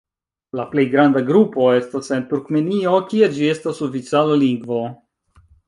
[0.59, 4.83] La plej granda grupo estas en Turkmenio kie ĝi estas oficiala lingvo.